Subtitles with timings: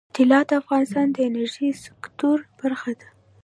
[0.15, 3.07] طلا د افغانستان د انرژۍ سکتور برخه ده.